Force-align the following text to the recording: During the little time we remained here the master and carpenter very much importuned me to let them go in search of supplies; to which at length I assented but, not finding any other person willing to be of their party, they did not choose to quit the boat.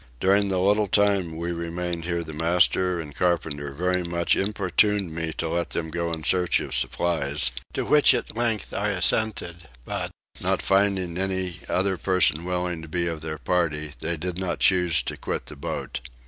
During 0.19 0.47
the 0.47 0.57
little 0.59 0.87
time 0.87 1.37
we 1.37 1.51
remained 1.51 2.05
here 2.05 2.23
the 2.23 2.33
master 2.33 2.99
and 2.99 3.13
carpenter 3.13 3.71
very 3.71 4.01
much 4.01 4.35
importuned 4.35 5.13
me 5.13 5.31
to 5.33 5.47
let 5.47 5.69
them 5.69 5.91
go 5.91 6.11
in 6.11 6.23
search 6.23 6.59
of 6.59 6.73
supplies; 6.73 7.51
to 7.73 7.85
which 7.85 8.15
at 8.15 8.35
length 8.35 8.73
I 8.73 8.87
assented 8.87 9.69
but, 9.85 10.09
not 10.41 10.63
finding 10.63 11.19
any 11.19 11.59
other 11.69 11.99
person 11.99 12.45
willing 12.45 12.81
to 12.81 12.87
be 12.87 13.05
of 13.05 13.21
their 13.21 13.37
party, 13.37 13.91
they 13.99 14.17
did 14.17 14.39
not 14.39 14.57
choose 14.59 15.03
to 15.03 15.17
quit 15.17 15.45
the 15.45 15.55
boat. 15.55 16.01